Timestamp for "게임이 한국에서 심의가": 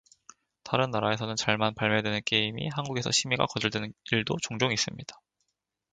2.25-3.45